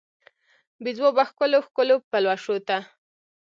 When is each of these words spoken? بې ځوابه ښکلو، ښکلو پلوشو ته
بې 0.83 0.91
ځوابه 0.97 1.23
ښکلو، 1.29 1.59
ښکلو 1.67 1.95
پلوشو 2.09 2.55
ته 2.67 2.77